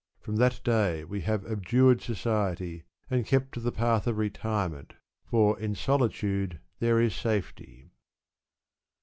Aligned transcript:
From 0.19 0.37
that 0.37 0.61
day 0.63 1.03
we 1.03 1.21
have 1.21 1.45
abjured 1.45 2.01
society, 2.01 2.85
and 3.11 3.23
kept 3.23 3.51
to 3.53 3.59
the 3.59 3.71
path 3.71 4.07
of 4.07 4.17
retire 4.17 4.67
ment, 4.67 4.95
for, 5.25 5.59
in 5.59 5.75
solitude 5.75 6.59
there 6.79 6.99
is 6.99 7.13
safety. 7.13 7.91